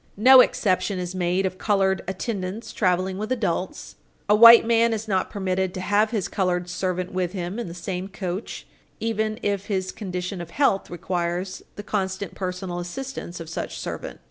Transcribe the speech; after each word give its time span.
No 0.17 0.39
exception 0.41 0.97
is 0.97 1.13
made 1.13 1.45
of 1.45 1.59
colored 1.59 2.01
attendants 2.07 2.73
traveling 2.73 3.19
with 3.19 3.31
adults. 3.31 3.97
A 4.27 4.33
white 4.33 4.65
man 4.65 4.93
is 4.93 5.07
not 5.07 5.29
permitted 5.29 5.75
to 5.75 5.79
have 5.79 6.09
his 6.09 6.27
colored 6.27 6.67
servant 6.71 7.11
with 7.11 7.33
him 7.33 7.59
in 7.59 7.67
the 7.67 7.75
same 7.75 8.07
coach, 8.07 8.65
even 8.99 9.37
if 9.43 9.67
his 9.67 9.91
condition 9.91 10.41
of 10.41 10.49
health 10.49 10.89
requires 10.89 11.61
the 11.75 11.83
constant, 11.83 12.33
personal 12.33 12.79
assistance 12.79 13.39
of 13.39 13.47
such 13.47 13.77
servant. 13.79 14.19